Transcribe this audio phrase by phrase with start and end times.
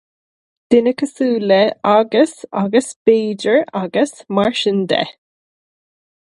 [0.69, 1.59] Daoine cosúil le
[1.95, 5.03] agus agus b'fhéidir agus mar sin de.